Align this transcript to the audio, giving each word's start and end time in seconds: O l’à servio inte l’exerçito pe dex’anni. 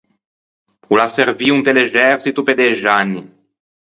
O 0.91 0.93
l’à 0.99 1.07
servio 1.17 1.53
inte 1.59 1.73
l’exerçito 1.75 2.39
pe 2.45 2.57
dex’anni. 2.59 3.21